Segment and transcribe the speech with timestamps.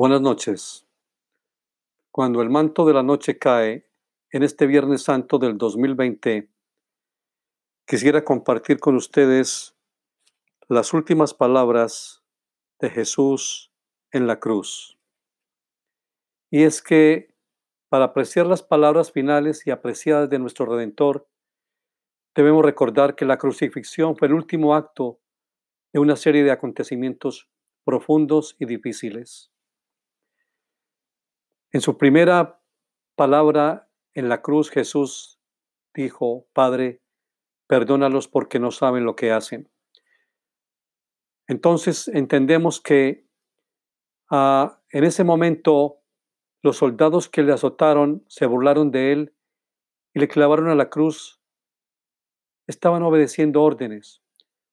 [0.00, 0.88] Buenas noches.
[2.10, 3.86] Cuando el manto de la noche cae
[4.30, 6.48] en este Viernes Santo del 2020,
[7.86, 9.76] quisiera compartir con ustedes
[10.68, 12.24] las últimas palabras
[12.78, 13.74] de Jesús
[14.10, 14.98] en la cruz.
[16.50, 17.34] Y es que
[17.90, 21.28] para apreciar las palabras finales y apreciadas de nuestro Redentor,
[22.34, 25.20] debemos recordar que la crucifixión fue el último acto
[25.92, 27.50] de una serie de acontecimientos
[27.84, 29.50] profundos y difíciles.
[31.72, 32.60] En su primera
[33.14, 35.38] palabra en la cruz Jesús
[35.94, 37.00] dijo, Padre,
[37.68, 39.70] perdónalos porque no saben lo que hacen.
[41.46, 43.24] Entonces entendemos que
[44.30, 46.00] ah, en ese momento
[46.60, 49.34] los soldados que le azotaron se burlaron de él
[50.12, 51.40] y le clavaron a la cruz.
[52.66, 54.24] Estaban obedeciendo órdenes.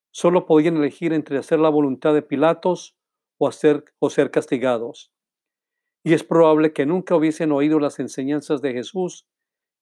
[0.09, 2.97] Solo podían elegir entre hacer la voluntad de Pilatos
[3.37, 5.11] o, hacer, o ser castigados
[6.07, 9.27] y es probable que nunca hubiesen oído las enseñanzas de Jesús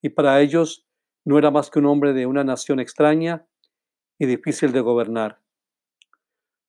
[0.02, 0.88] y para ellos
[1.24, 3.46] no era más que un hombre de una nación extraña
[4.18, 5.40] y difícil de gobernar.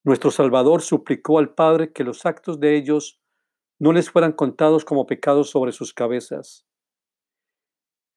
[0.05, 3.19] Nuestro Salvador suplicó al Padre que los actos de ellos
[3.79, 6.67] no les fueran contados como pecados sobre sus cabezas.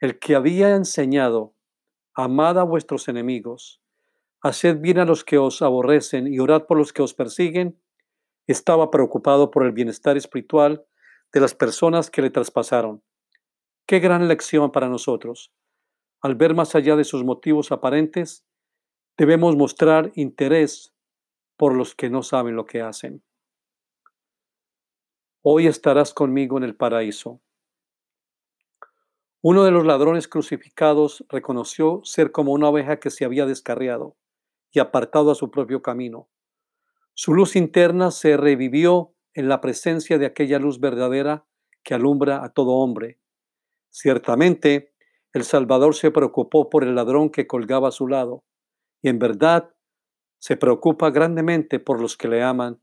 [0.02, 1.56] El que había enseñado,
[2.16, 3.82] amad a vuestros enemigos,
[4.42, 7.82] haced bien a los que os aborrecen y orad por los que os persiguen,
[8.46, 10.86] estaba preocupado por el bienestar espiritual
[11.34, 13.04] de las personas que le traspasaron.
[13.86, 15.52] Qué gran lección para nosotros.
[16.22, 18.46] Al ver más allá de sus motivos aparentes,
[19.18, 20.94] debemos mostrar interés
[21.58, 23.24] por los que no saben lo que hacen.
[25.42, 27.42] Hoy estarás conmigo en el paraíso.
[29.42, 34.18] Uno de los ladrones crucificados reconoció ser como una oveja que se había descarriado
[34.72, 36.28] y apartado a su propio camino.
[37.14, 41.46] Su luz interna se revivió en la presencia de aquella luz verdadera
[41.82, 43.22] que alumbra a todo hombre.
[43.90, 44.94] Ciertamente,
[45.32, 48.44] el Salvador se preocupó por el ladrón que colgaba a su lado,
[49.02, 49.74] y en verdad
[50.40, 52.82] se preocupa grandemente por los que le aman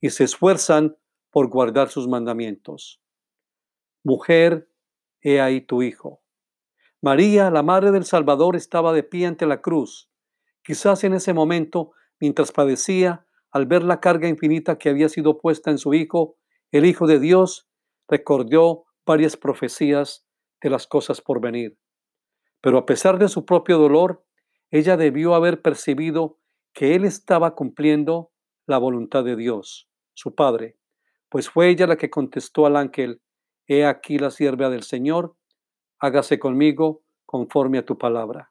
[0.00, 0.96] y se esfuerzan
[1.30, 3.02] por guardar sus mandamientos.
[4.02, 4.70] Mujer,
[5.20, 6.22] he ahí tu hijo.
[7.02, 10.10] María, la madre del Salvador, estaba de pie ante la cruz.
[10.62, 15.70] Quizás en ese momento, mientras padecía, al ver la carga infinita que había sido puesta
[15.70, 16.36] en su Hijo,
[16.70, 17.68] el Hijo de Dios,
[18.08, 20.26] recordó varias profecías
[20.60, 21.78] de las cosas por venir.
[22.60, 24.24] Pero a pesar de su propio dolor,
[24.70, 26.38] ella debió haber percibido
[26.72, 28.30] que Él estaba cumpliendo
[28.66, 30.76] la voluntad de Dios, su Padre,
[31.28, 33.20] pues fue ella la que contestó al ángel,
[33.66, 35.36] He aquí la sierva del Señor,
[35.98, 38.50] hágase conmigo conforme a tu palabra.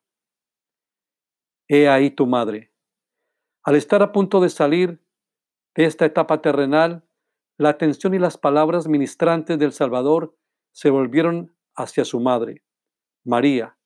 [1.68, 2.72] He ahí tu madre.
[3.68, 5.02] Al estar a punto de salir
[5.76, 7.04] de esta etapa terrenal,
[7.58, 10.38] la atención y las palabras ministrantes del Salvador
[10.72, 12.64] se volvieron hacia su madre,
[13.26, 13.78] María.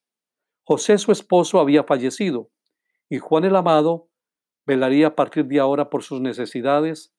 [0.66, 2.52] José, su esposo, había fallecido
[3.10, 4.12] y Juan el Amado
[4.68, 7.12] velaría a partir de ahora por sus necesidades.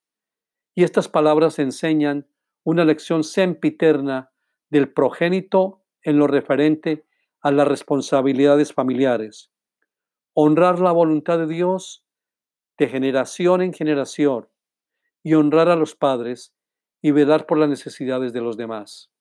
[0.77, 2.29] Y estas palabras enseñan
[2.63, 4.31] una lección sempiterna
[4.71, 7.09] del progénito en lo referente
[7.41, 9.51] a las responsabilidades familiares.
[10.33, 12.02] Honrar la voluntad de Dios
[12.83, 14.49] de generación en generación
[15.23, 16.53] y honrar a los padres
[17.01, 19.13] y velar por las necesidades de los demás.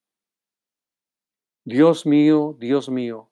[1.64, 3.30] Dios mío, Dios mío,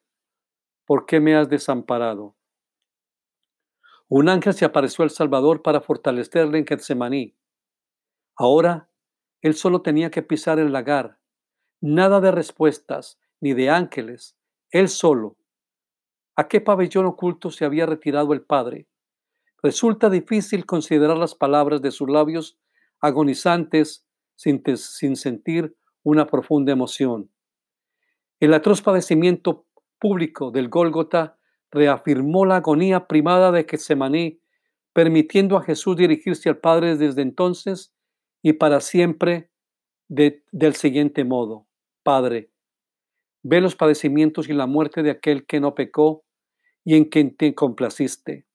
[0.86, 2.36] ¿por qué me has desamparado?
[4.08, 7.36] Un ángel se apareció al Salvador para fortalecerle en Getsemaní.
[8.36, 8.88] Ahora
[9.42, 11.18] él solo tenía que pisar el lagar.
[11.80, 14.36] Nada de respuestas ni de ángeles.
[14.70, 15.38] Él solo.
[16.36, 18.89] ¿A qué pabellón oculto se había retirado el Padre?
[19.62, 22.58] Resulta difícil considerar las palabras de sus labios
[23.00, 27.30] agonizantes sin, sin sentir una profunda emoción.
[28.38, 29.66] El atroz padecimiento
[29.98, 31.38] público del Gólgota
[31.70, 34.40] reafirmó la agonía primada de Getsemaní,
[34.94, 37.94] permitiendo a Jesús dirigirse al Padre desde entonces
[38.42, 39.50] y para siempre
[40.08, 41.68] del siguiente modo.
[42.02, 42.50] Padre,
[43.42, 46.24] ve los padecimientos y la muerte de aquel que no pecó
[46.82, 48.46] y en quien te complaciste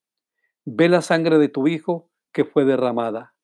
[0.66, 3.36] ve la sangre de tu Hijo que fue derramada.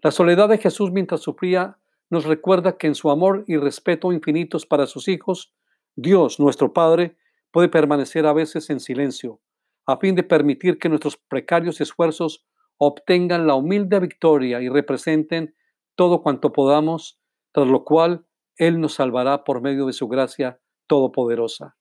[0.00, 4.64] La soledad de Jesús mientras sufría nos recuerda que en su amor y respeto infinitos
[4.64, 5.52] para sus hijos,
[5.96, 7.16] Dios, nuestro Padre,
[7.50, 9.40] puede permanecer a veces en silencio,
[9.86, 12.46] a fin de permitir que nuestros precarios esfuerzos
[12.78, 15.54] obtengan la humilde victoria y representen
[15.96, 17.20] todo cuanto podamos,
[17.52, 18.24] tras lo cual
[18.56, 21.76] Él nos salvará por medio de su gracia todopoderosa.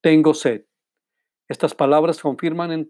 [0.00, 0.66] Tengo sed.
[1.48, 2.88] Estas palabras confirman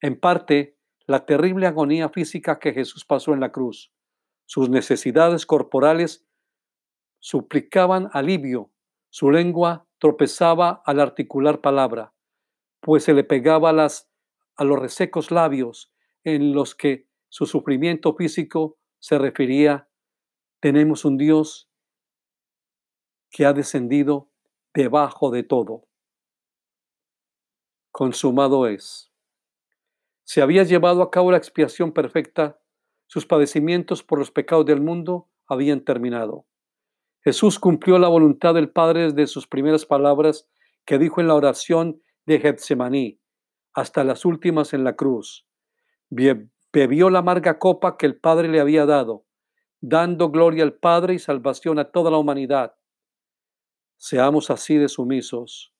[0.00, 0.76] en, parte
[1.06, 3.92] la terrible agonía física que Jesús pasó en la cruz.
[4.44, 6.26] Sus necesidades corporales
[7.20, 8.70] suplicaban alivio.
[9.10, 12.12] Su lengua tropezaba al articular palabra,
[12.80, 14.10] pues se le pegaba las,
[14.56, 15.92] a los resecos labios
[16.24, 19.88] en los que su sufrimiento físico se refería.
[20.60, 21.70] Tenemos un Dios
[23.30, 24.30] que ha descendido
[24.74, 25.88] debajo de todo.
[27.92, 29.05] Consumado es.
[30.26, 32.58] Se había llevado a cabo la expiación perfecta,
[33.06, 36.46] sus padecimientos por los pecados del mundo habían terminado.
[37.22, 40.48] Jesús cumplió la voluntad del Padre desde sus primeras palabras
[40.84, 43.20] que dijo en la oración de Getsemaní
[43.72, 45.46] hasta las últimas en la cruz.
[46.10, 49.26] Bebió la amarga copa que el Padre le había dado,
[49.80, 52.74] dando gloria al Padre y salvación a toda la humanidad.
[53.96, 55.72] Seamos así de sumisos,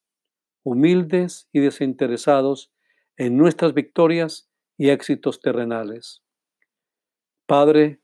[0.62, 2.72] humildes y desinteresados
[3.16, 6.22] en nuestras victorias y éxitos terrenales.
[7.46, 8.00] Padre,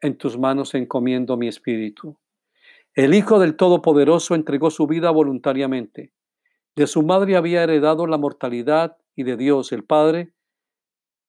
[0.00, 2.18] en tus manos encomiendo mi espíritu.
[2.94, 6.12] El Hijo del Todopoderoso entregó su vida voluntariamente.
[6.76, 10.32] De su madre había heredado la mortalidad y de Dios el Padre,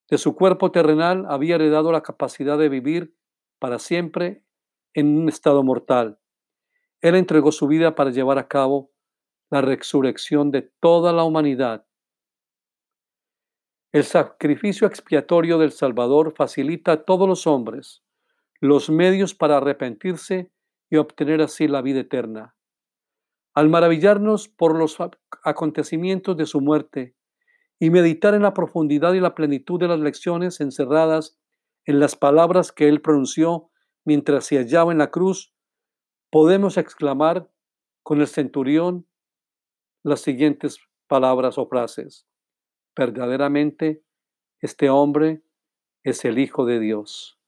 [0.10, 3.16] de su cuerpo terrenal había heredado la capacidad de vivir
[3.60, 4.44] para siempre
[4.94, 6.20] en un estado mortal.
[7.02, 8.92] Él entregó su vida para llevar a cabo
[9.50, 11.85] la resurrección de toda la humanidad.
[13.96, 18.04] El sacrificio expiatorio del Salvador facilita a todos los hombres
[18.60, 20.52] los medios para arrepentirse
[20.90, 22.58] y obtener así la vida eterna.
[23.54, 24.98] Al maravillarnos por los
[25.46, 27.16] acontecimientos de su muerte
[27.80, 31.40] y meditar en la profundidad y la plenitud de las lecciones encerradas
[31.86, 33.70] en las palabras que él pronunció
[34.04, 35.54] mientras se hallaba en la cruz,
[36.32, 37.50] podemos exclamar
[38.04, 39.08] con el centurión
[40.04, 42.28] las siguientes palabras o frases.
[42.96, 44.04] Verdaderamente,
[44.62, 45.42] este hombre
[46.04, 47.40] es el Hijo de Dios.